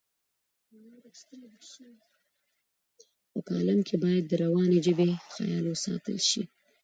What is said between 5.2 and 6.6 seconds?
خیال وساتل شي.